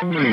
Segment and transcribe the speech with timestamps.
[0.00, 0.32] Welcome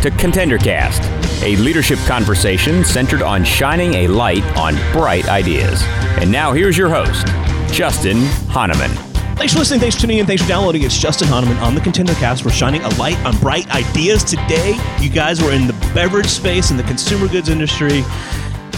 [0.00, 5.82] to ContenderCast, a leadership conversation centered on shining a light on bright ideas.
[6.20, 7.28] And now here's your host,
[7.72, 8.18] Justin
[8.50, 8.90] Hahnemann.
[9.38, 9.80] Thanks for listening.
[9.80, 10.26] Thanks for tuning in.
[10.26, 10.82] Thanks for downloading.
[10.82, 12.44] It's Justin Hahnemann on the ContenderCast.
[12.44, 14.78] We're shining a light on bright ideas today.
[15.00, 18.02] You guys were in the beverage space in the consumer goods industry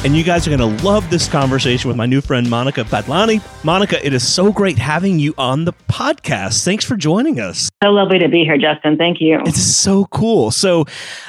[0.05, 3.41] and you guys are going to love this conversation with my new friend Monica Badlani.
[3.65, 6.65] Monica, it is so great having you on the podcast.
[6.65, 7.69] Thanks for joining us.
[7.85, 8.97] So lovely to be here, Justin.
[8.97, 9.41] Thank you.
[9.47, 10.51] It's so cool.
[10.51, 10.87] So,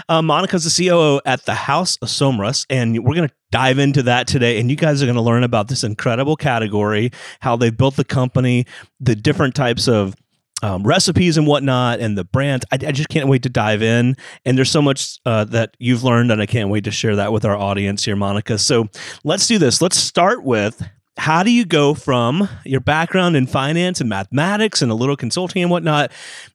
[0.09, 4.01] uh, Monica's the COO at the House of Somrus, and we're going to dive into
[4.03, 4.59] that today.
[4.59, 7.11] And you guys are going to learn about this incredible category,
[7.41, 8.65] how they built the company,
[8.99, 10.15] the different types of
[10.63, 12.65] um, recipes and whatnot and the brands.
[12.71, 14.15] I, I, just can't wait to dive in.
[14.45, 17.33] And there's so much uh, that you've learned, and I can't wait to share that
[17.33, 18.57] with our audience here, Monica.
[18.57, 18.87] So
[19.25, 19.81] let's do this.
[19.81, 20.81] Let's start with
[21.17, 25.61] how do you go from your background in finance and mathematics and a little consulting
[25.61, 26.11] and whatnot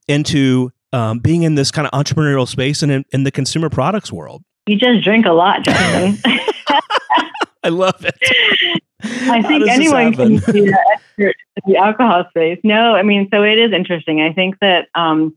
[0.09, 4.11] into um, being in this kind of entrepreneurial space and in, in the consumer products
[4.11, 4.43] world?
[4.67, 6.17] You just drink a lot, Justin.
[7.63, 8.83] I love it.
[9.03, 12.59] I think anyone can be an expert in the alcohol space.
[12.65, 14.21] No, I mean, so it is interesting.
[14.21, 15.37] I think that um,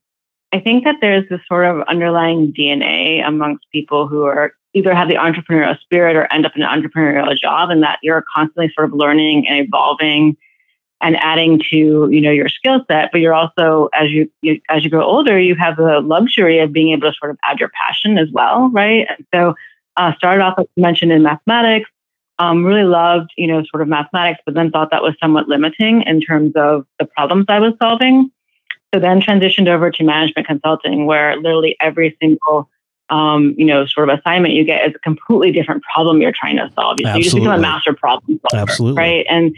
[0.52, 5.10] I think that there's this sort of underlying DNA amongst people who are either have
[5.10, 8.88] the entrepreneurial spirit or end up in an entrepreneurial job, and that you're constantly sort
[8.88, 10.38] of learning and evolving
[11.04, 13.10] and adding to you know your skill set.
[13.12, 16.74] But you're also as you, you as you grow older, you have the luxury of
[16.74, 19.06] being able to sort of add your passion as well, right?
[19.08, 19.54] And so
[19.98, 21.90] uh, started off, you mentioned, in mathematics
[22.42, 26.02] um, really loved, you know, sort of mathematics, but then thought that was somewhat limiting
[26.02, 28.32] in terms of the problems I was solving.
[28.92, 32.68] So then transitioned over to management consulting, where literally every single,
[33.10, 36.58] um, you know, sort of assignment you get is a completely different problem you're trying
[36.58, 36.98] to solve.
[37.00, 37.20] Absolutely.
[37.20, 38.98] You just become a master problem solver, Absolutely.
[39.00, 39.26] right?
[39.30, 39.56] And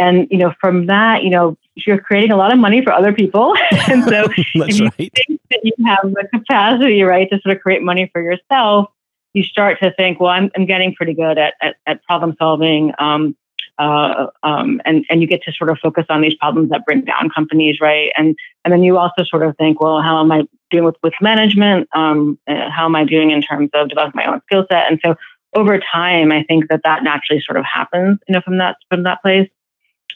[0.00, 3.12] and you know, from that, you know, you're creating a lot of money for other
[3.12, 3.54] people,
[3.88, 4.92] and so if you right.
[4.96, 8.90] think that you have the capacity, right, to sort of create money for yourself
[9.38, 12.92] you start to think, well, I'm, I'm getting pretty good at, at, at problem solving.
[12.98, 13.36] Um,
[13.78, 17.02] uh, um, and, and you get to sort of focus on these problems that bring
[17.02, 18.10] down companies, right?
[18.16, 21.14] And, and then you also sort of think, well, how am I doing with, with
[21.20, 21.88] management?
[21.94, 24.90] Um, uh, how am I doing in terms of developing my own skill set?
[24.90, 25.14] And so
[25.54, 29.04] over time, I think that that naturally sort of happens, you know, from that, from
[29.04, 29.48] that place.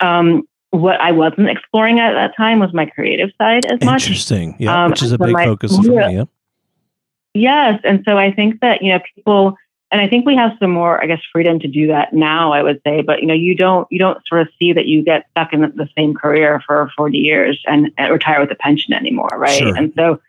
[0.00, 4.04] Um, what I wasn't exploring at that time was my creative side as much.
[4.04, 4.56] Interesting.
[4.58, 4.84] Yeah.
[4.84, 5.94] Um, which is a big my, focus for me.
[5.94, 6.24] Yeah.
[7.34, 7.80] Yes.
[7.84, 9.56] And so I think that, you know, people,
[9.90, 12.62] and I think we have some more, I guess, freedom to do that now, I
[12.62, 15.26] would say, but, you know, you don't, you don't sort of see that you get
[15.30, 19.30] stuck in the same career for 40 years and, and retire with a pension anymore.
[19.34, 19.58] Right.
[19.58, 19.76] Sure.
[19.76, 20.20] And so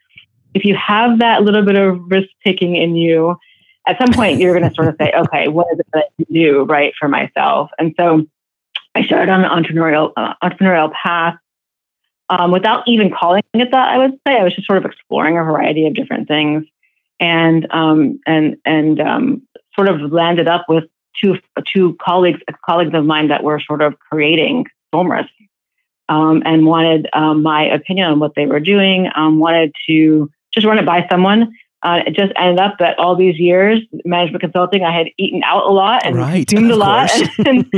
[0.54, 3.38] if you have that little bit of risk taking in you,
[3.88, 6.24] at some point you're going to sort of say, okay, what is it that I
[6.24, 7.70] can do right for myself?
[7.78, 8.26] And so
[8.96, 11.36] I started on an entrepreneurial, uh, entrepreneurial path
[12.30, 14.40] um, without even calling it that, I would say.
[14.40, 16.66] I was just sort of exploring a variety of different things
[17.24, 19.42] and um, and and um,
[19.76, 20.84] sort of landed up with
[21.20, 21.38] two
[21.74, 25.30] two colleagues colleagues of mine that were sort of creating Somrus
[26.10, 29.10] um, and wanted um, my opinion on what they were doing.
[29.16, 31.54] Um, wanted to just run it by someone.
[31.82, 35.64] Uh, it just ended up that all these years management consulting, I had eaten out
[35.64, 37.10] a lot and right, consumed a lot.
[37.46, 37.72] And,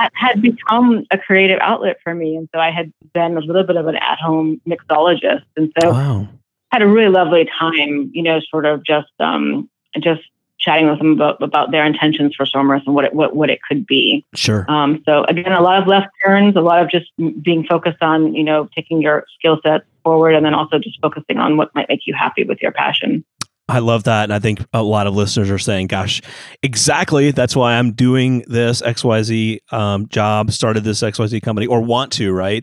[0.00, 2.34] that had become a creative outlet for me.
[2.34, 5.44] And so I had been a little bit of an at home mixologist.
[5.56, 6.28] And so wow
[6.74, 9.70] had a really lovely time, you know, sort of just um,
[10.00, 10.22] just
[10.58, 13.60] chatting with them about about their intentions for Somrus and what it what what it
[13.62, 14.24] could be.
[14.34, 14.68] Sure.
[14.68, 17.06] Um, so again, a lot of left turns, a lot of just
[17.42, 21.38] being focused on you know taking your skill sets forward, and then also just focusing
[21.38, 23.24] on what might make you happy with your passion.
[23.68, 24.24] I love that.
[24.24, 26.20] And I think a lot of listeners are saying, gosh,
[26.62, 27.30] exactly.
[27.30, 32.30] That's why I'm doing this XYZ um, job, started this XYZ company, or want to,
[32.32, 32.62] right?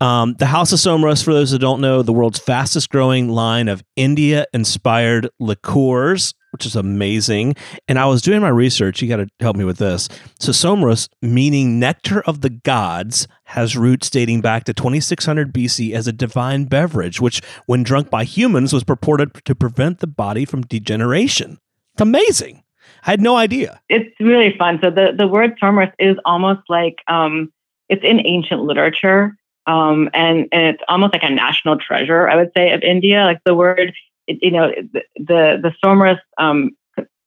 [0.00, 3.66] Um, the House of Somrus, for those that don't know, the world's fastest growing line
[3.66, 7.56] of India inspired liqueurs, which is amazing.
[7.88, 9.00] And I was doing my research.
[9.00, 10.10] You got to help me with this.
[10.38, 16.06] So, Somras, meaning nectar of the gods, has roots dating back to 2600 BC as
[16.06, 20.60] a divine beverage, which, when drunk by humans, was purported to prevent the body from
[20.62, 21.58] degeneration.
[21.94, 22.64] It's amazing.
[23.06, 23.80] I had no idea.
[23.88, 24.78] It's really fun.
[24.82, 27.50] So, the, the word Somras is almost like um,
[27.88, 29.34] it's in ancient literature.
[29.66, 33.24] Um, and, and it's almost like a national treasure, I would say, of India.
[33.24, 33.92] Like the word,
[34.26, 36.76] it, you know, the the, the Somras um,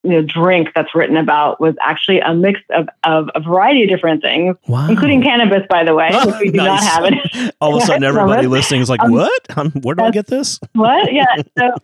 [0.03, 3.89] you know, drink that's written about was actually a mix of, of a variety of
[3.89, 4.87] different things, wow.
[4.89, 6.81] including cannabis, by the way, which we do nice.
[6.81, 7.55] not have it.
[7.61, 9.47] All of a sudden, everybody listening is like, um, "What?
[9.83, 11.11] Where do I get this?" What?
[11.13, 11.25] Yeah.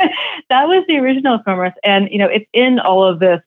[0.00, 0.08] So
[0.50, 3.40] that was the original Somras, and you know, it's in all of this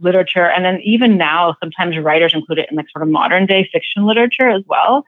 [0.00, 3.68] literature, and then even now, sometimes writers include it in like sort of modern day
[3.72, 5.04] fiction literature as well.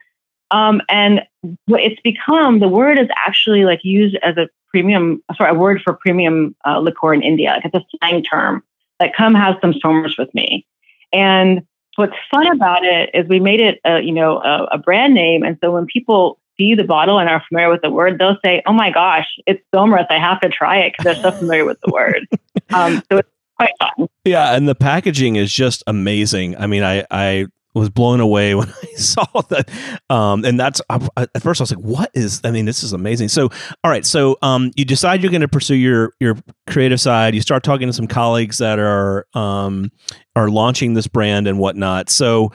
[0.51, 1.21] Um, and
[1.67, 5.93] it's become the word is actually like used as a premium, sorry, a word for
[5.93, 7.51] premium uh, liqueur in India.
[7.51, 8.63] Like it's a slang term.
[8.99, 10.65] Like, come have some Somers with me.
[11.11, 11.63] And
[11.95, 15.43] what's fun about it is we made it, a, you know, a, a brand name.
[15.43, 18.61] And so when people see the bottle and are familiar with the word, they'll say,
[18.65, 20.05] "Oh my gosh, it's Somers!
[20.09, 22.27] I have to try it because they're so familiar with the word."
[22.73, 24.07] Um, so it's quite fun.
[24.23, 26.55] Yeah, and the packaging is just amazing.
[26.55, 29.69] I mean, I I was blown away when I saw that.
[30.09, 33.29] Um, and that's at first I was like, "What is?" I mean, this is amazing.
[33.29, 33.49] So,
[33.83, 36.37] all right, so um, you decide you're going to pursue your your
[36.67, 37.35] creative side.
[37.35, 39.91] You start talking to some colleagues that are um,
[40.35, 42.09] are launching this brand and whatnot.
[42.09, 42.51] So,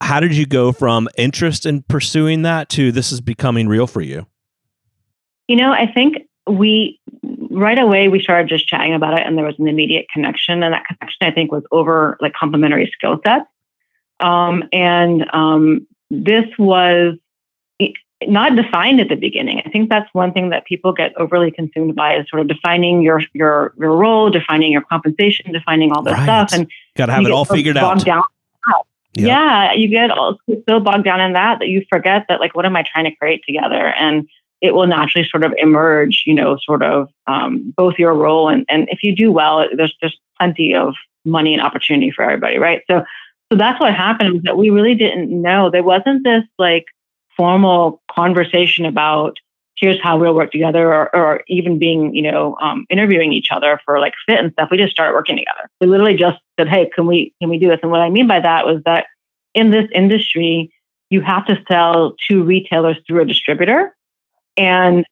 [0.00, 4.00] how did you go from interest in pursuing that to this is becoming real for
[4.00, 4.26] you?
[5.48, 7.00] You know, I think we
[7.50, 10.72] right away we started just chatting about it, and there was an immediate connection, and
[10.72, 13.46] that connection I think was over like complementary skill sets.
[14.20, 17.16] Um, and um, this was
[18.26, 19.62] not defined at the beginning.
[19.64, 23.02] I think that's one thing that people get overly consumed by is sort of defining
[23.02, 26.24] your your your role, defining your compensation, defining all this right.
[26.24, 28.04] stuff, and got to have it all figured out.
[28.04, 28.22] Down.
[29.14, 29.26] Yep.
[29.26, 30.38] Yeah, you get all,
[30.68, 33.16] so bogged down in that that you forget that like what am I trying to
[33.16, 34.28] create together, and
[34.60, 36.24] it will naturally sort of emerge.
[36.26, 39.96] You know, sort of um, both your role and and if you do well, there's
[40.02, 40.94] just plenty of
[41.24, 42.82] money and opportunity for everybody, right?
[42.88, 43.04] So
[43.52, 45.70] so that's what happened was that we really didn't know.
[45.70, 46.86] There wasn't this like
[47.36, 49.38] formal conversation about
[49.76, 53.80] here's how we'll work together or, or even being, you know, um, interviewing each other
[53.84, 54.68] for like fit and stuff.
[54.70, 55.70] We just started working together.
[55.80, 57.80] We literally just said, hey, can we can we do this?
[57.82, 59.06] And what I mean by that was that
[59.54, 60.70] in this industry,
[61.08, 63.96] you have to sell to retailers through a distributor.
[64.56, 65.04] And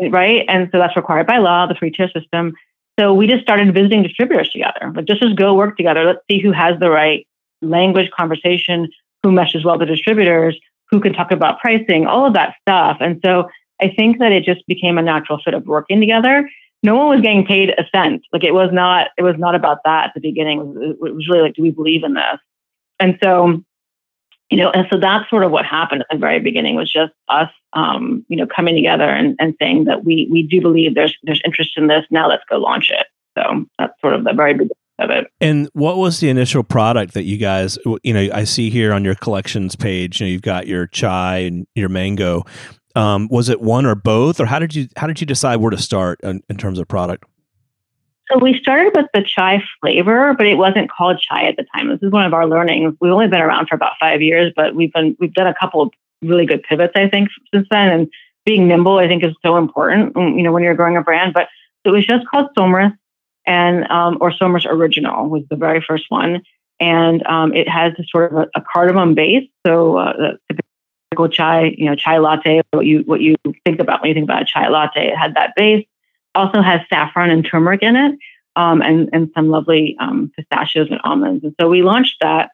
[0.00, 0.44] right.
[0.48, 2.54] And so that's required by law, the three tier system.
[2.98, 4.92] So we just started visiting distributors together.
[4.94, 6.04] Like just just go work together.
[6.04, 7.26] Let's see who has the right
[7.62, 8.88] language conversation,
[9.22, 10.58] who meshes well with distributors,
[10.90, 12.98] who can talk about pricing, all of that stuff.
[13.00, 13.48] And so
[13.80, 16.48] I think that it just became a natural fit of working together.
[16.82, 18.22] No one was getting paid a cent.
[18.32, 20.60] Like it was not, it was not about that at the beginning.
[20.80, 22.38] It was, really like, do we believe in this?
[23.00, 23.62] And so,
[24.50, 27.12] you know, and so that's sort of what happened at the very beginning was just
[27.28, 31.16] us, um, you know, coming together and, and saying that we we do believe there's
[31.24, 32.06] there's interest in this.
[32.10, 33.06] Now let's go launch it.
[33.36, 35.26] So that's sort of the very beginning of it.
[35.40, 39.04] And what was the initial product that you guys, you know, I see here on
[39.04, 42.44] your collections page, you know, you've got your chai and your mango.
[42.94, 45.70] Um, was it one or both, or how did you how did you decide where
[45.70, 47.24] to start in, in terms of product?
[48.32, 51.88] So we started with the chai flavor, but it wasn't called chai at the time.
[51.90, 52.94] This is one of our learnings.
[53.00, 55.82] We've only been around for about five years, but we've been we've done a couple
[55.82, 55.90] of
[56.22, 57.88] really good pivots, I think, since then.
[57.88, 58.08] And
[58.46, 60.16] being nimble, I think, is so important.
[60.16, 61.34] You know, when you're growing a brand.
[61.34, 61.48] But
[61.84, 62.96] it was just called Somrus
[63.46, 66.42] and um, or Somrus Original was the very first one,
[66.80, 69.48] and um, it has a sort of a, a cardamom base.
[69.66, 70.58] So uh, the
[71.10, 72.62] typical chai, you know, chai latte.
[72.72, 75.34] What you what you think about when you think about a chai latte, it had
[75.34, 75.86] that base.
[76.34, 78.18] Also has saffron and turmeric in it,
[78.56, 81.44] um, and and some lovely um, pistachios and almonds.
[81.44, 82.50] And so we launched that.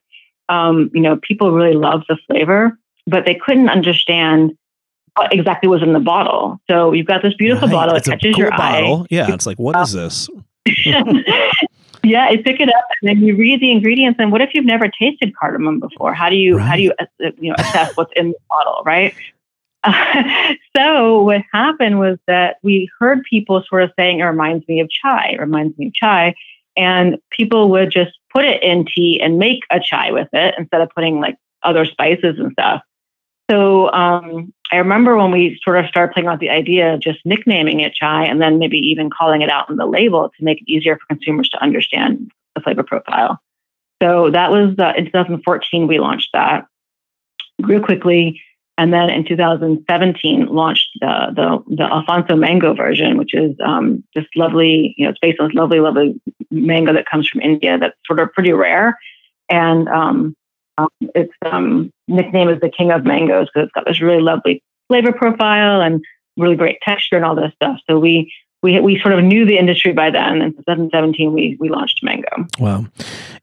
[0.49, 4.53] Um, you know, people really loved the flavor, but they couldn't understand
[5.17, 6.61] what exactly was in the bottle.
[6.71, 7.75] So you've got this beautiful right.
[7.75, 7.97] bottle.
[7.97, 9.03] It catches cool your bottle.
[9.03, 9.07] eye.
[9.11, 10.29] Yeah, it's like, what is this?
[12.05, 14.19] yeah, you pick it up and then you read the ingredients.
[14.21, 16.15] And what if you've never tasted cardamom before?
[16.15, 16.67] How do you right.
[16.67, 17.07] how do you uh,
[17.39, 19.15] you know assess what's in the bottle, right?
[19.85, 24.81] Uh, so what happened was that we heard people sort of saying it reminds me
[24.81, 26.35] of chai, it reminds me of chai,
[26.77, 30.81] and people would just put it in tea and make a chai with it instead
[30.81, 32.83] of putting like other spices and stuff.
[33.51, 37.19] So um, I remember when we sort of started playing with the idea of just
[37.25, 40.63] nicknaming it chai and then maybe even calling it out in the label to make
[40.63, 43.39] it easier for consumers to understand the flavor profile.
[44.03, 46.67] So that was uh, in 2014 we launched that,
[47.61, 48.41] grew quickly,
[48.79, 54.25] and then in 2017 launched the the, the Alphonso mango version, which is um, this
[54.35, 56.21] lovely, you know, it's based on this lovely, lovely
[56.51, 58.99] mango that comes from India that's sort of pretty rare,
[59.51, 60.35] and um,
[60.79, 64.63] um, its um, nickname is the King of Mangoes because it's got this really lovely
[64.89, 66.03] flavor profile and
[66.37, 67.79] really great texture and all this stuff.
[67.89, 70.41] So we we we sort of knew the industry by then.
[70.41, 72.47] In 2017, we we launched Mango.
[72.61, 72.87] Wow,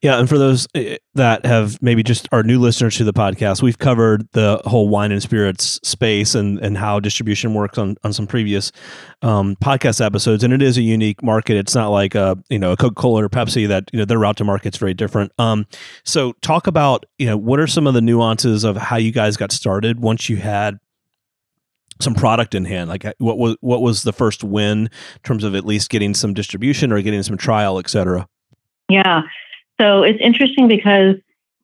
[0.02, 0.18] yeah.
[0.18, 3.78] And for those eh, that have maybe just are new listeners to the podcast, we've
[3.78, 8.28] covered the whole wine and spirits space and and how distribution works on on some
[8.28, 8.72] previous
[9.22, 10.44] um, podcast episodes.
[10.44, 11.58] And it is a unique market.
[11.58, 14.20] It's not like a you know a Coca Cola or Pepsi that you know their
[14.20, 15.34] route to market's very different.
[15.38, 15.68] Um,
[16.06, 19.36] so talk about you know what are some of the nuances of how you guys
[19.36, 20.80] got started once you had
[22.00, 24.90] some product in hand like what was what was the first win in
[25.24, 28.28] terms of at least getting some distribution or getting some trial et cetera
[28.90, 29.24] yeah
[29.80, 31.16] So it's interesting because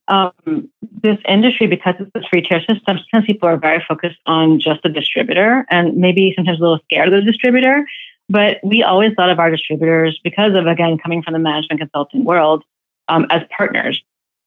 [0.08, 4.60] um, this industry, because it's a three tier system, sometimes people are very focused on
[4.60, 7.86] just the distributor and maybe sometimes a little scared of the distributor.
[8.30, 12.24] But we always thought of our distributors because of, again, coming from the management consulting
[12.24, 12.64] world
[13.08, 14.02] um, as partners.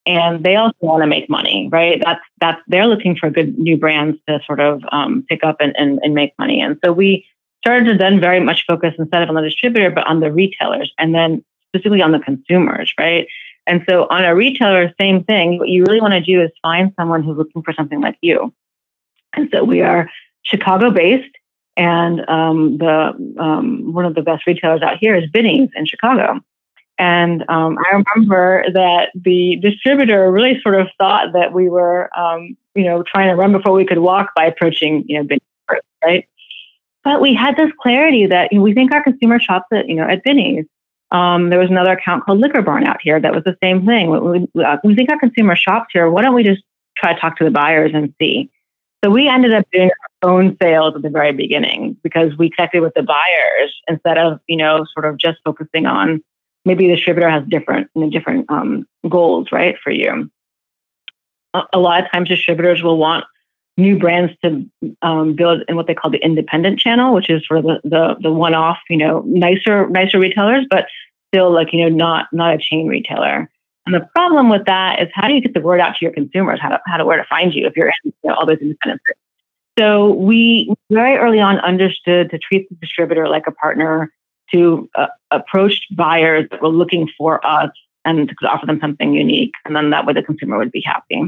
[0.08, 2.00] And they also want to make money, right?
[2.02, 5.76] That's that's they're looking for good new brands to sort of um, pick up and,
[5.76, 6.62] and, and make money.
[6.62, 7.26] And so we
[7.62, 10.90] started to then very much focus instead of on the distributor, but on the retailers
[10.98, 13.28] and then specifically on the consumers, right?
[13.66, 15.58] And so on a retailer, same thing.
[15.58, 18.54] What you really want to do is find someone who's looking for something like you.
[19.34, 20.10] And so we are
[20.42, 21.36] Chicago based,
[21.76, 26.40] and um, the um, one of the best retailers out here is Binny's in Chicago.
[26.98, 32.56] And um, I remember that the distributor really sort of thought that we were, um,
[32.74, 36.28] you know, trying to run before we could walk by approaching, you know, Binny's, right?
[37.04, 39.94] But we had this clarity that you know, we think our consumer shops at, you
[39.94, 40.66] know, at Binny's.
[41.10, 44.10] Um, there was another account called Liquor Barn out here that was the same thing.
[44.10, 46.10] We, we, uh, we think our consumer shops here.
[46.10, 46.62] Why don't we just
[46.96, 48.50] try to talk to the buyers and see?
[49.04, 49.90] So we ended up doing
[50.22, 54.40] our own sales at the very beginning because we connected with the buyers instead of
[54.48, 56.22] you know sort of just focusing on
[56.64, 60.30] maybe the distributor has different you know, different um, goals right for you.
[61.54, 63.24] A, a, lot of times distributors will want
[63.76, 64.68] new brands to
[65.02, 68.32] um, build in what they call the independent channel, which is for the the, the
[68.32, 70.86] one off you know nicer nicer retailers, but
[71.32, 73.48] still like you know not not a chain retailer.
[73.86, 76.12] And the problem with that is how do you get the word out to your
[76.12, 76.60] consumers?
[76.60, 78.58] How to, how to where to find you if you're in you know, all those
[78.58, 79.00] independent.
[79.78, 84.12] So we very early on understood to treat the distributor like a partner,
[84.52, 87.70] to uh, approach buyers that were looking for us
[88.04, 91.22] and offer them something unique, and then that way the consumer would be happy.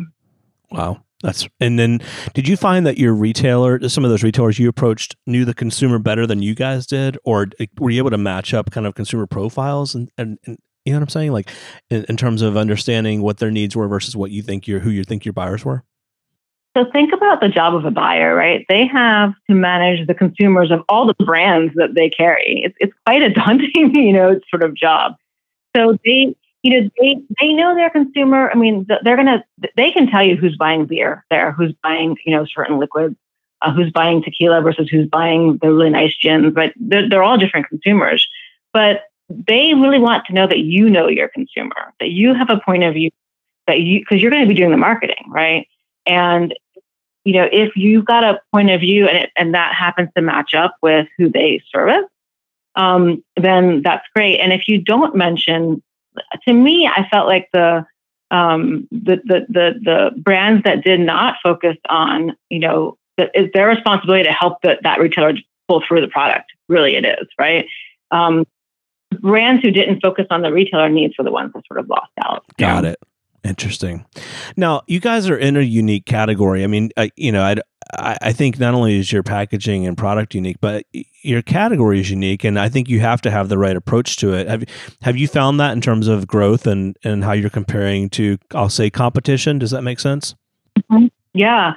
[0.70, 1.02] Wow.
[1.22, 2.00] That's and then
[2.32, 5.98] did you find that your retailer, some of those retailers you approached, knew the consumer
[5.98, 7.48] better than you guys did, or
[7.78, 10.98] were you able to match up kind of consumer profiles and, and, and you know
[10.98, 11.32] what I'm saying?
[11.32, 11.50] Like
[11.90, 14.88] in, in, terms of understanding what their needs were versus what you think your who
[14.88, 15.84] you think your buyers were.
[16.76, 18.64] So think about the job of a buyer, right?
[18.68, 22.62] They have to manage the consumers of all the brands that they carry.
[22.64, 25.16] It's it's quite a daunting, you know, sort of job.
[25.76, 28.50] So they, you know, they they know their consumer.
[28.50, 29.44] I mean, they're gonna
[29.76, 33.16] they can tell you who's buying beer there, who's buying you know certain liquids,
[33.62, 36.54] uh, who's buying tequila versus who's buying the really nice gins.
[36.54, 38.28] But they're, they're all different consumers.
[38.72, 42.60] But they really want to know that you know your consumer, that you have a
[42.60, 43.10] point of view,
[43.66, 45.66] that you, because you're going to be doing the marketing, right?
[46.06, 46.54] And,
[47.24, 50.22] you know, if you've got a point of view and, it, and that happens to
[50.22, 52.08] match up with who they service,
[52.76, 54.38] um, then that's great.
[54.38, 55.82] And if you don't mention,
[56.46, 57.86] to me, I felt like the,
[58.30, 62.96] um, the, the, the, the brands that did not focus on, you know,
[63.34, 65.34] is their responsibility to help the, that retailer
[65.68, 66.50] pull through the product.
[66.68, 67.66] Really, it is, right?
[68.10, 68.46] Um,
[69.20, 72.12] brands who didn't focus on the retailer needs were the ones that sort of lost
[72.24, 72.44] out.
[72.56, 72.98] Got it.
[73.42, 74.04] Interesting.
[74.56, 76.62] Now, you guys are in a unique category.
[76.62, 77.60] I mean, uh, you know, I'd,
[77.94, 80.84] I I think not only is your packaging and product unique, but
[81.22, 84.34] your category is unique, and I think you have to have the right approach to
[84.34, 84.46] it.
[84.46, 84.64] Have
[85.02, 88.68] Have you found that in terms of growth and and how you're comparing to, I'll
[88.68, 89.58] say, competition?
[89.58, 90.34] Does that make sense?
[90.90, 91.06] Mm-hmm.
[91.32, 91.74] Yeah,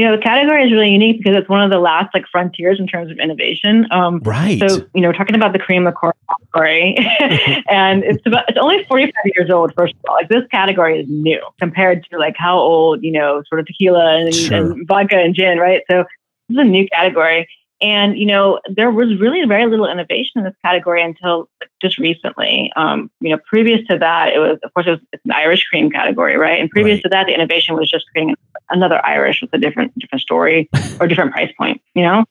[0.00, 2.80] you know, the category is really unique because it's one of the last like frontiers
[2.80, 3.86] in terms of innovation.
[3.90, 4.58] Um, right.
[4.58, 6.96] So, you know, talking about the cream liqueur category,
[7.68, 9.74] and it's about it's only 45 years old.
[9.76, 13.42] First of all, like this category is new compared to like how old you know,
[13.46, 14.56] sort of tequila and, sure.
[14.56, 15.82] and vodka and gin, right?
[15.90, 16.04] So
[16.48, 17.46] this is a new category.
[17.82, 21.48] And you know, there was really very little innovation in this category until
[21.80, 22.72] just recently.
[22.76, 25.64] Um, you know, previous to that, it was of course it was it's an Irish
[25.64, 26.60] cream category, right?
[26.60, 27.02] And previous right.
[27.04, 28.36] to that, the innovation was just creating
[28.70, 30.68] another Irish with a different different story
[31.00, 31.80] or different price point.
[31.94, 32.24] You know,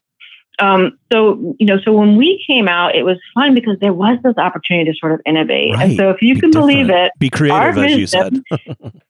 [0.60, 4.18] um, so you know, so when we came out, it was fun because there was
[4.24, 5.74] this opportunity to sort of innovate.
[5.74, 5.90] Right.
[5.90, 6.68] And so, if you Be can different.
[6.68, 8.42] believe it, be creative, as you said.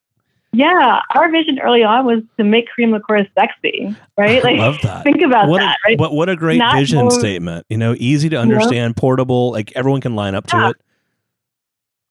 [0.51, 4.43] Yeah, our vision early on was to make cream liqueur sexy, right?
[4.49, 5.03] Like, I love that.
[5.03, 5.99] Think about what that, a, right?
[5.99, 7.65] What, what a great Not vision more, statement.
[7.69, 10.59] You know, easy to understand, portable, like everyone can line up yeah.
[10.59, 10.75] to it.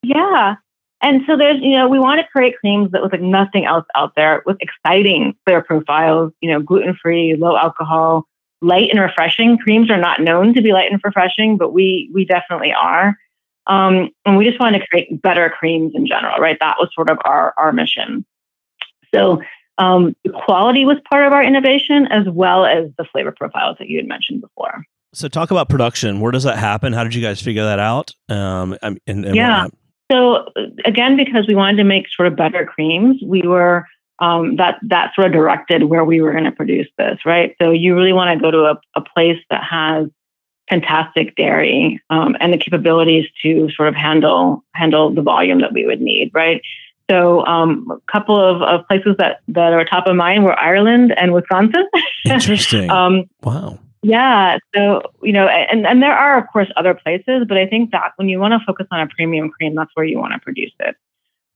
[0.03, 0.55] Yeah.
[1.01, 3.85] And so there's, you know, we want to create creams that look like nothing else
[3.95, 8.25] out there with exciting flavor profiles, you know, gluten free, low alcohol,
[8.61, 9.57] light and refreshing.
[9.57, 13.17] Creams are not known to be light and refreshing, but we we definitely are.
[13.67, 16.57] Um, and we just wanted to create better creams in general, right?
[16.59, 18.25] That was sort of our our mission.
[19.13, 19.41] So
[19.77, 23.87] um, the quality was part of our innovation as well as the flavor profiles that
[23.87, 24.83] you had mentioned before.
[25.13, 26.19] So talk about production.
[26.19, 26.93] Where does that happen?
[26.93, 28.11] How did you guys figure that out?
[28.27, 29.67] Um, and, and yeah.
[30.11, 30.47] So
[30.85, 33.85] again, because we wanted to make sort of better creams, we were
[34.19, 37.55] um, that that sort of directed where we were going to produce this, right?
[37.61, 40.07] So you really want to go to a, a place that has
[40.69, 45.85] fantastic dairy um, and the capabilities to sort of handle handle the volume that we
[45.85, 46.61] would need, right?
[47.09, 51.13] So um, a couple of, of places that, that are top of mind were Ireland
[51.17, 51.87] and Wisconsin.
[52.25, 52.89] Interesting.
[52.91, 53.79] um, wow.
[54.03, 54.59] Yeah.
[54.75, 58.13] So, you know, and, and there are, of course, other places, but I think that
[58.15, 60.71] when you want to focus on a premium cream, that's where you want to produce
[60.79, 60.95] it.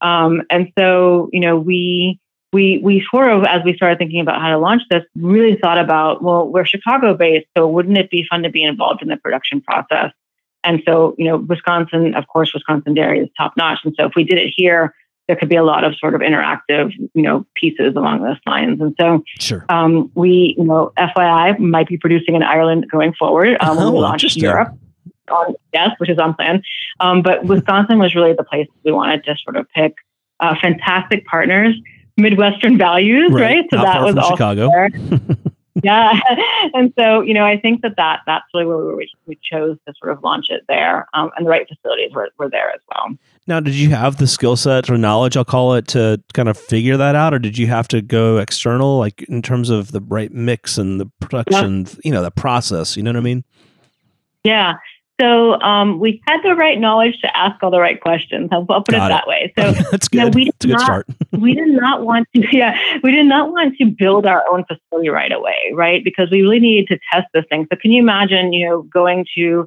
[0.00, 2.20] Um, and so, you know, we,
[2.54, 5.76] we, we sort of, as we started thinking about how to launch this, really thought
[5.76, 9.16] about, well, we're Chicago based, so wouldn't it be fun to be involved in the
[9.16, 10.12] production process?
[10.62, 13.80] And so, you know, Wisconsin, of course, Wisconsin dairy is top notch.
[13.84, 14.94] And so if we did it here,
[15.26, 18.80] there could be a lot of sort of interactive, you know, pieces along those lines.
[18.80, 19.66] And so, sure.
[19.68, 23.98] um, we, you know, FYI, might be producing in Ireland going forward um, when we
[23.98, 24.68] oh, launch Europe.
[25.28, 26.62] On, yes, which is on plan.
[27.00, 29.94] Um, but Wisconsin was really the place we wanted to sort of pick
[30.40, 31.74] uh, fantastic partners,
[32.16, 33.40] Midwestern values, right?
[33.40, 33.64] right?
[33.70, 34.70] So Not that was all Chicago.
[35.82, 36.20] yeah.
[36.74, 39.94] and so, you know, I think that, that that's really where we, we chose to
[39.98, 41.08] sort of launch it there.
[41.14, 43.16] Um, and the right facilities were, were there as well.
[43.46, 46.56] Now, did you have the skill set or knowledge, I'll call it, to kind of
[46.56, 47.34] figure that out?
[47.34, 51.00] Or did you have to go external, like in terms of the right mix and
[51.00, 51.94] the production, yeah.
[52.04, 52.96] you know, the process?
[52.96, 53.44] You know what I mean?
[54.44, 54.74] Yeah.
[55.20, 58.48] So um, we had the right knowledge to ask all the right questions.
[58.50, 59.52] I'll, I'll put Got it, that way.
[59.56, 60.18] So that's good.
[60.18, 61.06] You know, we did not, start.
[61.32, 65.08] we did not want to, yeah, we did not want to build our own facility
[65.08, 66.02] right away, right?
[66.02, 67.66] Because we really needed to test this thing.
[67.72, 69.66] So can you imagine, you know, going to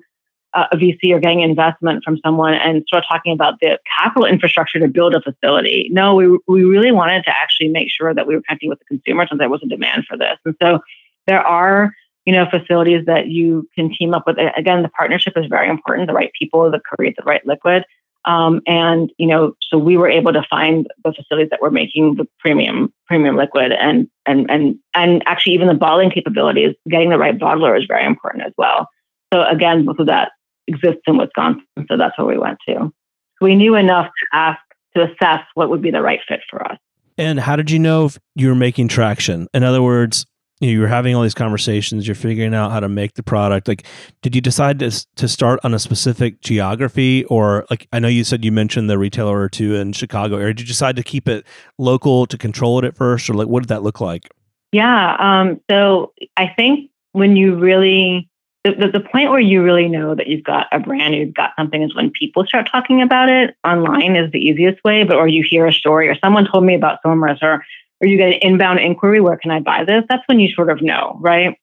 [0.53, 4.87] a VC or getting investment from someone and start talking about the capital infrastructure to
[4.87, 5.89] build a facility?
[5.91, 8.85] No, we we really wanted to actually make sure that we were connecting with the
[8.85, 10.37] consumers and there was a demand for this.
[10.45, 10.79] And so
[11.27, 11.93] there are
[12.27, 14.35] you know, facilities that you can team up with.
[14.57, 16.09] Again, the partnership is very important.
[16.09, 17.85] The right people that create the right liquid.
[18.25, 22.15] Um, and you know, so we were able to find the facilities that were making
[22.15, 26.75] the premium premium liquid, and and and and actually even the bottling capabilities.
[26.89, 28.89] Getting the right bottler is very important as well.
[29.33, 30.33] So again, both of that
[30.67, 32.91] exists in Wisconsin, so that's where we went to.
[33.39, 34.59] We knew enough to ask
[34.97, 36.77] to assess what would be the right fit for us.
[37.17, 39.47] And how did you know if you were making traction?
[39.53, 40.25] In other words,
[40.59, 43.23] you know, you were having all these conversations, you're figuring out how to make the
[43.23, 43.67] product.
[43.67, 43.85] Like,
[44.21, 48.23] did you decide to to start on a specific geography, or like I know you
[48.23, 51.27] said you mentioned the retailer or two in Chicago, or did you decide to keep
[51.27, 51.45] it
[51.77, 54.29] local to control it at first, or like what did that look like?
[54.71, 58.29] Yeah, um, so I think when you really
[58.63, 61.51] the, the, the point where you really know that you've got a brand, you've got
[61.57, 65.03] something, is when people start talking about it online is the easiest way.
[65.03, 67.63] But or you hear a story, or someone told me about Somrus, or
[68.01, 70.03] or you get an inbound inquiry, where can I buy this?
[70.09, 71.57] That's when you sort of know, right?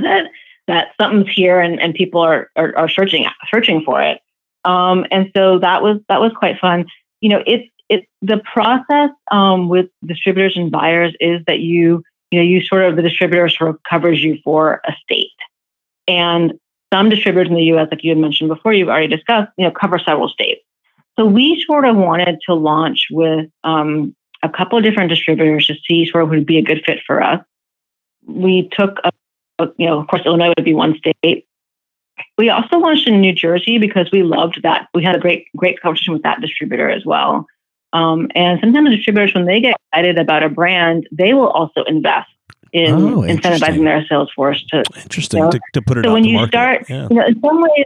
[0.00, 0.26] That
[0.66, 4.20] that something's here and, and people are, are, are searching searching for it.
[4.64, 6.86] Um, and so that was that was quite fun.
[7.20, 12.38] You know, it's it's the process um, with distributors and buyers is that you you
[12.38, 15.28] know you sort of the distributor sort of covers you for a state,
[16.08, 16.54] and
[16.92, 19.72] some distributors in the U.S., like you had mentioned before, you've already discussed, you know,
[19.72, 20.60] cover several states.
[21.18, 25.74] So we sort of wanted to launch with um, a couple of different distributors to
[25.88, 27.40] see sort of would be a good fit for us.
[28.26, 29.10] We took, a,
[29.78, 31.46] you know, of course, Illinois would be one state.
[32.38, 34.88] We also launched in New Jersey because we loved that.
[34.94, 37.46] We had a great, great conversation with that distributor as well.
[37.92, 42.28] Um, and sometimes distributors, when they get excited about a brand, they will also invest
[42.72, 46.04] in oh, incentivizing their sales force to interesting you know, to, to, put it.
[46.04, 47.06] So when you start, yeah.
[47.08, 47.84] you know, in some ways,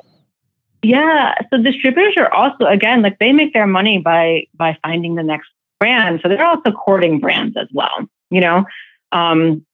[0.83, 1.35] yeah.
[1.51, 5.51] So distributors are also again like they make their money by by finding the next
[5.81, 6.21] brand.
[6.23, 8.09] So they're also courting brands as well.
[8.31, 8.65] You know,
[9.13, 9.65] um,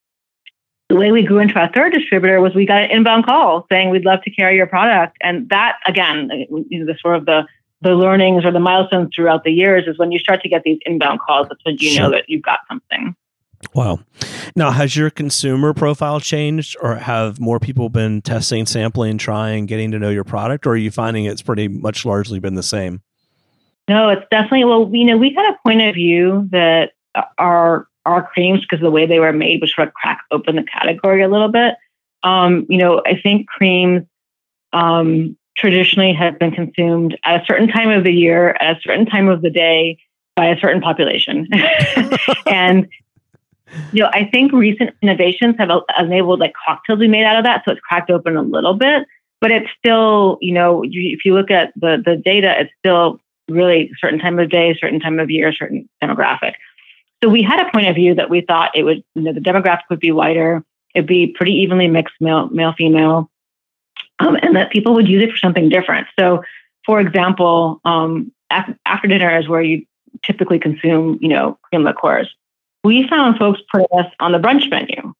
[0.89, 3.89] the way we grew into our third distributor was we got an inbound call saying
[3.89, 6.29] we'd love to carry your product, and that again,
[6.69, 7.45] you know, the sort of the
[7.81, 10.79] the learnings or the milestones throughout the years is when you start to get these
[10.85, 11.47] inbound calls.
[11.49, 12.03] That's when you sure.
[12.03, 13.15] know that you've got something.
[13.73, 13.99] Wow.
[14.55, 19.91] Now, has your consumer profile changed, or have more people been testing, sampling, trying, getting
[19.91, 23.01] to know your product, or are you finding it's pretty much largely been the same?
[23.87, 24.89] No, it's definitely well.
[24.91, 26.93] You know, we had a point of view that
[27.37, 30.63] our our creams, because the way they were made, would sort of crack open the
[30.63, 31.75] category a little bit.
[32.23, 34.03] Um, you know, I think creams
[34.73, 39.05] um, traditionally have been consumed at a certain time of the year, at a certain
[39.05, 39.99] time of the day,
[40.35, 41.47] by a certain population,
[42.47, 42.87] and
[43.91, 45.69] you know, I think recent innovations have
[45.99, 49.07] enabled like cocktails be made out of that, so it's cracked open a little bit.
[49.41, 53.19] But it's still, you know, if you look at the the data, it's still
[53.49, 56.53] really certain time of day, certain time of year, certain demographic.
[57.23, 59.39] So we had a point of view that we thought it would, you know, the
[59.39, 63.29] demographic would be wider, it'd be pretty evenly mixed male, male, female,
[64.19, 66.07] um, and that people would use it for something different.
[66.19, 66.43] So,
[66.85, 69.85] for example, um, after, after dinner is where you
[70.23, 72.33] typically consume, you know, cream liqueurs.
[72.83, 75.13] We found folks putting us on the brunch menu.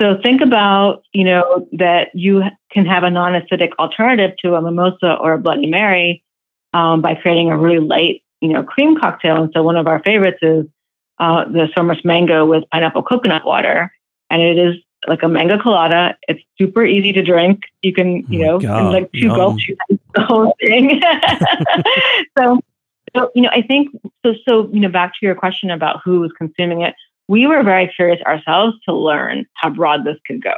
[0.00, 5.14] So think about, you know, that you can have a non-acidic alternative to a mimosa
[5.14, 6.22] or a Bloody Mary
[6.76, 9.42] um, by creating a really light, you know, cream cocktail.
[9.42, 10.66] And so one of our favorites is
[11.18, 13.90] uh, the Somrus Mango with pineapple coconut water,
[14.28, 14.76] and it is
[15.08, 16.18] like a mango colada.
[16.28, 17.62] It's super easy to drink.
[17.80, 19.76] You can, you oh know, God, like two gulps, you
[20.14, 21.00] the whole thing.
[22.38, 22.60] so,
[23.16, 24.34] so, you know, I think so.
[24.46, 26.94] So, you know, back to your question about who was consuming it,
[27.26, 30.56] we were very curious ourselves to learn how broad this could go,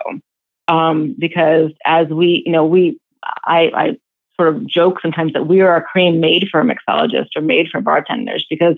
[0.67, 3.99] um, because as we, you know, we, I, I
[4.38, 7.81] sort of joke sometimes that we are a cream made for mixologists or made for
[7.81, 8.77] bartenders because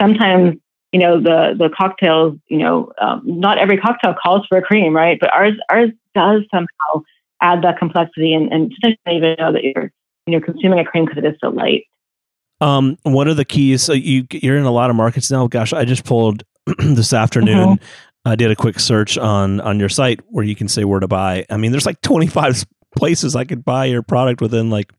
[0.00, 0.56] sometimes
[0.92, 4.94] you know the the cocktails you know um, not every cocktail calls for a cream
[4.94, 7.02] right but ours ours does somehow
[7.40, 9.92] add that complexity and and sometimes you even know that you're
[10.26, 11.84] you know consuming a cream because it is so light
[12.60, 15.72] um one of the keys so you you're in a lot of markets now gosh
[15.72, 16.42] i just pulled
[16.78, 17.84] this afternoon mm-hmm.
[18.24, 21.08] I did a quick search on on your site where you can say where to
[21.08, 21.46] buy.
[21.48, 22.66] I mean, there's like 25
[22.96, 24.92] places I could buy your product within like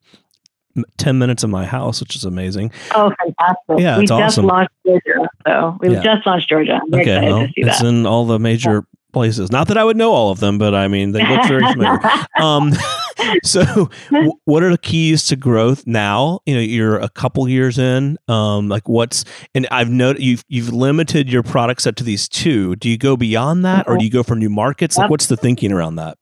[0.97, 2.71] 10 minutes of my house, which is amazing.
[2.95, 3.80] Oh, fantastic.
[3.80, 4.45] Yeah, we just awesome.
[4.45, 5.30] launched Georgia.
[5.47, 6.04] So we yeah.
[6.04, 6.80] just launched Georgia.
[6.82, 7.88] I'm okay, well, it's that.
[7.88, 8.82] in all the major yeah.
[9.12, 9.52] places.
[9.52, 11.99] Not that I would know all of them, but I mean, they look very familiar.
[12.39, 12.71] um,
[13.43, 16.39] so w- what are the keys to growth now?
[16.45, 18.17] You know, you're a couple years in.
[18.28, 19.25] Um, like what's,
[19.56, 22.75] and I've noted you've, you've limited your product set to these two.
[22.75, 24.95] Do you go beyond that or do you go for new markets?
[24.95, 25.04] Yep.
[25.04, 26.17] Like what's the thinking around that?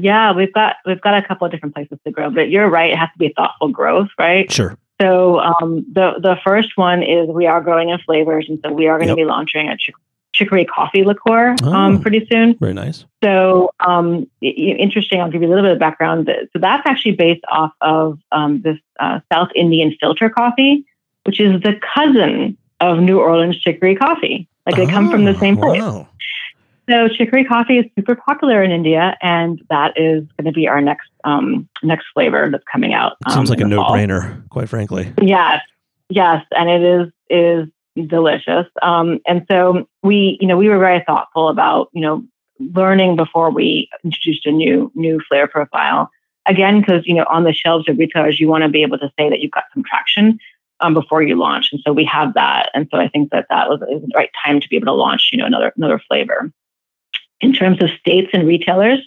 [0.00, 2.92] Yeah, we've got we've got a couple of different places to grow, but you're right;
[2.92, 4.50] it has to be thoughtful growth, right?
[4.50, 4.76] Sure.
[5.00, 8.88] So um, the the first one is we are growing in flavors, and so we
[8.88, 9.16] are going to yep.
[9.16, 9.94] be launching a chick-
[10.32, 12.56] chicory coffee liqueur um, oh, um, pretty soon.
[12.58, 13.04] Very nice.
[13.22, 15.20] So um, interesting.
[15.20, 16.28] I'll give you a little bit of background.
[16.52, 20.84] So that's actually based off of um, this uh, South Indian filter coffee,
[21.24, 24.48] which is the cousin of New Orleans chicory coffee.
[24.66, 25.80] Like they oh, come from the oh, same place.
[25.80, 26.08] Wow.
[26.88, 30.80] So chicory coffee is super popular in India, and that is going to be our
[30.80, 33.16] next um, next flavor that's coming out.
[33.26, 35.12] Um, Seems like a no brainer, quite frankly.
[35.20, 35.60] Yes,
[36.08, 38.66] yes, and it is is delicious.
[38.80, 42.24] Um, and so we, you know, we were very thoughtful about you know
[42.58, 46.10] learning before we introduced a new new flavor profile.
[46.46, 49.12] Again, because you know on the shelves of retailers, you want to be able to
[49.18, 50.38] say that you've got some traction
[50.80, 52.70] um, before you launch, and so we have that.
[52.72, 54.92] And so I think that that was, was the right time to be able to
[54.92, 56.50] launch, you know, another another flavor
[57.40, 59.00] in terms of states and retailers.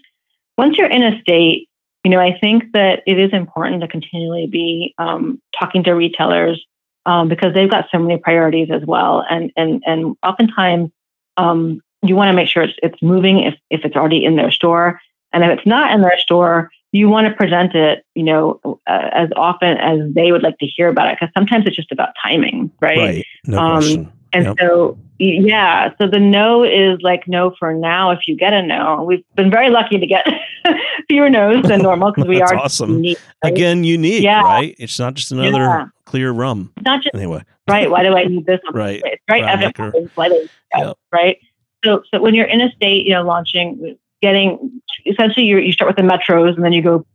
[0.58, 1.70] Once you're in a state,
[2.04, 6.64] you know, I think that it is important to continually be um, talking to retailers
[7.06, 10.92] um, because they've got so many priorities as well, and and and oftentimes
[11.38, 14.52] um, you want to make sure it's it's moving if if it's already in their
[14.52, 15.00] store,
[15.34, 19.10] and if it's not in their store, you want to present it, you know, uh,
[19.12, 22.10] as often as they would like to hear about it, because sometimes it's just about
[22.22, 22.98] timing, right?
[22.98, 23.26] Right.
[23.46, 24.12] No um, question.
[24.34, 24.58] And yep.
[24.60, 29.04] so, yeah, so the no is like no for now if you get a no.
[29.04, 30.26] We've been very lucky to get
[31.10, 32.96] fewer no's than normal because we are awesome.
[32.96, 33.54] Unique, right?
[33.54, 34.42] Again, unique, yeah.
[34.42, 34.76] right?
[34.80, 35.86] It's not just another yeah.
[36.06, 36.72] clear rum.
[36.78, 37.44] It's Not just anyway.
[37.68, 37.90] Right?
[37.90, 38.60] Why do I need this?
[38.74, 39.02] right.
[39.06, 40.50] It's right.
[40.76, 40.98] Yep.
[41.12, 41.38] Right.
[41.84, 45.90] So, so when you're in a state, you know, launching, getting essentially you you start
[45.90, 47.06] with the metros and then you go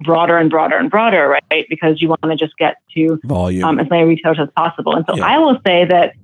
[0.00, 1.66] broader and broader and broader, right?
[1.68, 4.94] Because you want to just get to volume um, as many retailers as possible.
[4.94, 6.14] And so I will say that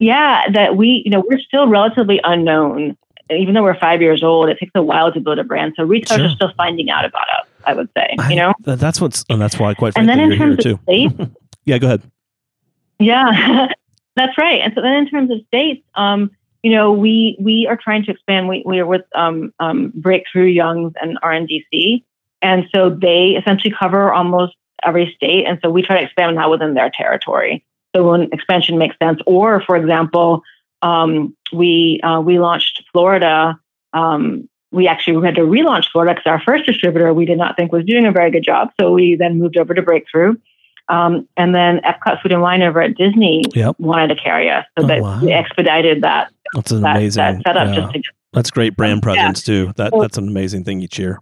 [0.00, 2.96] yeah, that we, you know, we're still relatively unknown.
[3.30, 5.74] Even though we're five years old, it takes a while to build a brand.
[5.76, 6.26] So retailers sure.
[6.26, 7.46] are still finding out about us.
[7.64, 10.32] I would say, you know, I, that's what's, and that's why quite frankly, and then
[10.32, 11.14] in terms of states,
[11.66, 12.02] yeah, go ahead.
[12.98, 13.68] Yeah,
[14.16, 14.62] that's right.
[14.62, 16.30] And so then in terms of states, um,
[16.62, 18.48] you know, we we are trying to expand.
[18.48, 22.02] We we are with um, um, Breakthru Youngs and RNDC,
[22.40, 25.44] and so they essentially cover almost every state.
[25.46, 27.64] And so we try to expand that within their territory.
[27.94, 30.42] So when expansion makes sense, or for example,
[30.82, 33.58] um, we uh, we launched Florida.
[33.92, 37.56] Um, we actually we had to relaunch Florida because our first distributor we did not
[37.56, 38.70] think was doing a very good job.
[38.80, 40.40] So we then moved over to Breakthru.
[40.88, 43.76] Um, and then Epcot Food and Wine over at Disney yep.
[43.78, 45.20] wanted to carry us, so oh, that wow.
[45.22, 46.32] we expedited that.
[46.52, 47.68] That's an that, amazing that setup.
[47.68, 47.74] Yeah.
[47.74, 49.54] Just to, that's great brand presence yeah.
[49.54, 49.72] too.
[49.76, 51.20] That that's an amazing thing each year.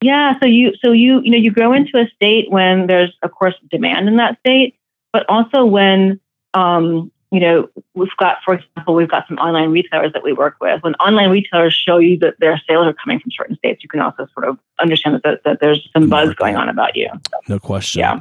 [0.00, 3.30] Yeah, so you so you you know you grow into a state when there's of
[3.30, 4.74] course demand in that state,
[5.12, 6.20] but also when
[6.54, 10.56] um, you know we've got, for example, we've got some online retailers that we work
[10.60, 10.82] with.
[10.82, 14.00] When online retailers show you that their sales are coming from certain states, you can
[14.00, 17.08] also sort of understand that, that, there's some buzz going on about you.
[17.30, 18.00] So, no question.
[18.00, 18.20] Yeah.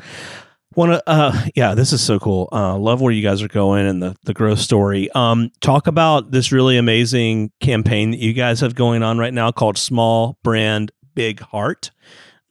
[0.78, 2.48] To, uh, yeah, this is so cool.
[2.52, 5.10] Uh, love where you guys are going and the the growth story.
[5.12, 9.52] Um, talk about this really amazing campaign that you guys have going on right now
[9.52, 11.92] called Small Brand Big Heart.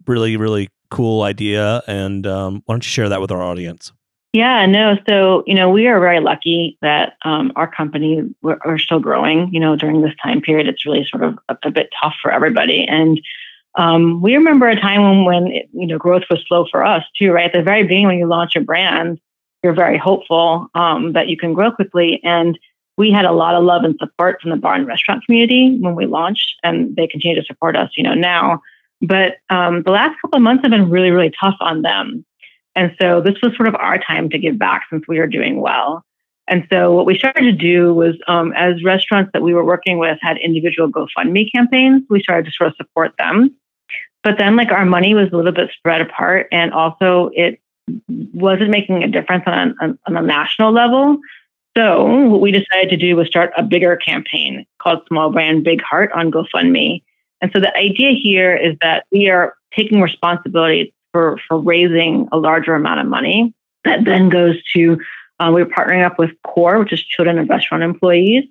[0.07, 1.83] Really, really cool idea.
[1.87, 3.93] And um, why don't you share that with our audience?
[4.33, 4.97] Yeah, no.
[5.09, 9.53] So, you know, we are very lucky that um, our company, we're, we're, still growing.
[9.53, 12.31] You know, during this time period, it's really sort of a, a bit tough for
[12.31, 12.87] everybody.
[12.87, 13.21] And
[13.75, 17.03] um, we remember a time when, when it, you know, growth was slow for us
[17.19, 17.47] too, right?
[17.47, 19.21] At the very beginning, when you launch a brand,
[19.65, 22.21] you're very hopeful um, that you can grow quickly.
[22.23, 22.57] And
[22.97, 25.97] we had a lot of love and support from the bar and restaurant community when
[25.97, 28.61] we launched, and they continue to support us, you know, now.
[29.01, 32.25] But um, the last couple of months have been really, really tough on them.
[32.77, 35.61] And so this was sort of our time to give back since we were doing
[35.61, 36.05] well.
[36.49, 39.99] And so what we started to do was, um, as restaurants that we were working
[39.99, 43.55] with had individual GoFundMe campaigns, we started to sort of support them.
[44.23, 47.61] But then, like, our money was a little bit spread apart, and also it
[48.35, 51.19] wasn't making a difference on, on, on a national level.
[51.77, 55.81] So what we decided to do was start a bigger campaign called Small Brand Big
[55.83, 57.03] Heart on GoFundMe.
[57.41, 62.37] And so the idea here is that we are taking responsibility for, for raising a
[62.37, 65.01] larger amount of money that then goes to,
[65.39, 68.45] uh, we're partnering up with CORE, which is Children of Restaurant Employees.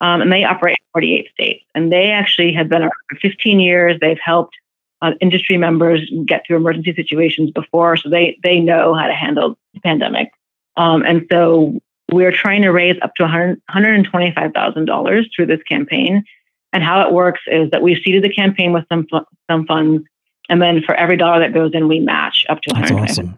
[0.00, 1.64] Um, and they operate in 48 states.
[1.74, 3.98] And they actually have been around for 15 years.
[4.00, 4.54] They've helped
[5.00, 9.58] uh, industry members get through emergency situations before, so they, they know how to handle
[9.74, 10.30] the pandemic.
[10.76, 11.80] Um, and so
[12.12, 16.24] we're trying to raise up to $125,000 through this campaign.
[16.72, 19.06] And how it works is that we've seeded the campaign with some,
[19.50, 20.04] some funds
[20.48, 23.34] and then for every dollar that goes in, we match up to $125,000.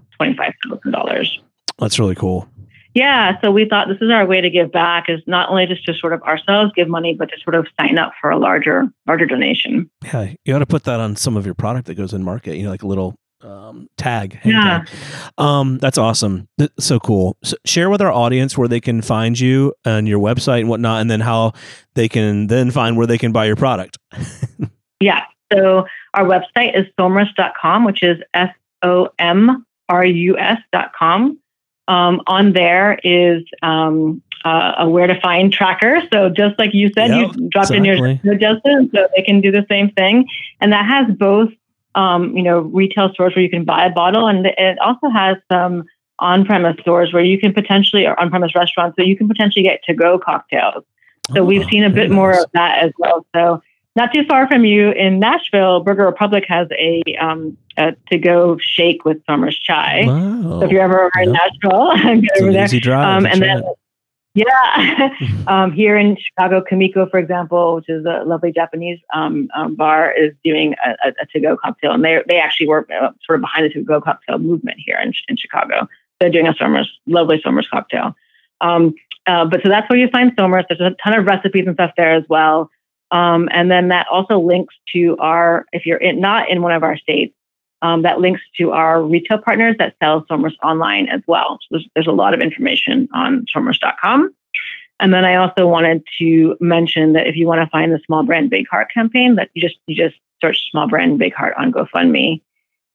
[1.00, 1.44] Awesome.
[1.78, 2.48] That's really cool.
[2.94, 3.40] Yeah.
[3.42, 5.94] So we thought this is our way to give back is not only just to
[5.94, 9.26] sort of ourselves give money, but to sort of sign up for a larger, larger
[9.26, 9.88] donation.
[10.04, 10.32] Yeah.
[10.44, 12.64] You ought to put that on some of your product that goes in market, you
[12.64, 14.40] know, like a little um, tag.
[14.44, 14.84] Yeah.
[14.84, 14.88] Tag.
[15.36, 16.48] Um, that's awesome.
[16.78, 17.36] So cool.
[17.44, 21.00] So share with our audience where they can find you and your website and whatnot,
[21.00, 21.52] and then how
[21.94, 23.98] they can then find where they can buy your product.
[25.00, 25.24] yeah.
[25.52, 25.86] So
[26.18, 28.52] our website is somrus.com, which is S
[28.82, 31.38] O M R U S.com.
[31.86, 36.02] Um, on there is um, uh, a where to find tracker.
[36.12, 38.10] So just like you said, yep, you dropped exactly.
[38.10, 40.26] in your Justin, so they can do the same thing.
[40.60, 41.50] And that has both,
[41.94, 45.36] um, you know, retail stores where you can buy a bottle, and it also has
[45.50, 45.84] some
[46.18, 50.18] on-premise stores where you can potentially, or on-premise restaurants, so you can potentially get to-go
[50.18, 50.84] cocktails.
[51.32, 52.16] So oh, we've seen a bit nice.
[52.16, 53.24] more of that as well.
[53.34, 53.62] So
[53.98, 59.04] not too far from you in Nashville, Burger Republic has a, um, a to-go shake
[59.04, 60.04] with Somrus chai.
[60.06, 60.60] Wow.
[60.60, 61.26] So if you're ever over yep.
[61.26, 62.64] in Nashville, over there.
[62.64, 63.04] Easy drive.
[63.04, 63.64] Um, and then,
[64.34, 65.10] yeah,
[65.48, 70.12] um, here in Chicago, Kumiko, for example, which is a lovely Japanese um, um, bar,
[70.12, 73.64] is doing a, a, to-go cocktail, and they they actually work uh, sort of behind
[73.64, 75.88] the to-go cocktail movement here in, in Chicago.
[76.20, 78.14] They're doing a Somrus, lovely Somrus cocktail.
[78.60, 78.94] Um,
[79.26, 80.64] uh, but so that's where you find Somrus.
[80.68, 82.70] There's a ton of recipes and stuff there as well.
[83.10, 86.82] Um, and then that also links to our, if you're in, not in one of
[86.82, 87.34] our states,
[87.80, 91.58] um, that links to our retail partners that sell Somrus online as well.
[91.62, 94.34] So there's, there's a lot of information on somrus.com.
[95.00, 98.24] And then I also wanted to mention that if you want to find the Small
[98.24, 101.72] Brand Big Heart campaign, that you just you just search Small Brand Big Heart on
[101.72, 102.42] GoFundMe.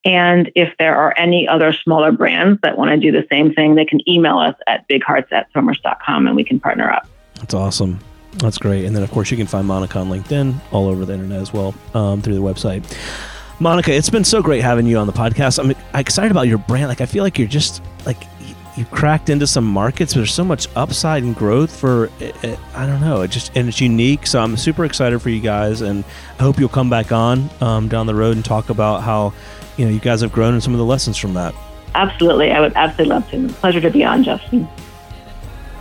[0.05, 3.75] And if there are any other smaller brands that want to do the same thing,
[3.75, 7.07] they can email us at bighearts at and we can partner up.
[7.35, 7.99] That's awesome.
[8.37, 8.85] That's great.
[8.85, 11.53] And then, of course, you can find Monica on LinkedIn all over the internet as
[11.53, 12.83] well um, through the website.
[13.59, 15.59] Monica, it's been so great having you on the podcast.
[15.59, 16.87] I'm excited about your brand.
[16.87, 18.17] Like, I feel like you're just like
[18.75, 20.13] you cracked into some markets.
[20.13, 23.21] There's so much upside and growth for it, it, I don't know.
[23.21, 24.25] It just and it's unique.
[24.25, 26.03] So I'm super excited for you guys, and
[26.39, 29.33] I hope you'll come back on um, down the road and talk about how
[29.77, 31.53] you know you guys have grown and some of the lessons from that.
[31.95, 33.47] Absolutely, I would absolutely love to.
[33.59, 34.67] Pleasure to be on, Justin.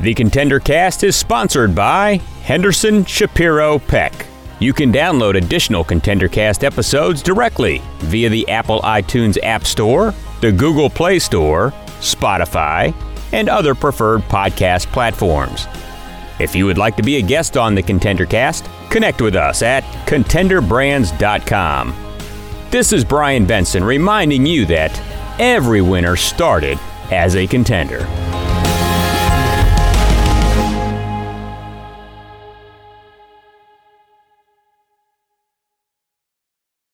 [0.03, 4.27] The Contender Cast is sponsored by Henderson Shapiro Peck.
[4.59, 10.51] You can download additional Contender Cast episodes directly via the Apple iTunes App Store, the
[10.51, 12.93] Google Play Store, Spotify,
[13.33, 15.69] and other preferred podcast platforms.
[16.41, 19.63] If you would like to be a guest on the Contender Cast, connect with us
[19.63, 21.95] at contenderbrands.com.
[22.73, 25.01] This is Brian Benson reminding you that
[25.41, 26.81] every winner started
[27.13, 28.05] as a contender.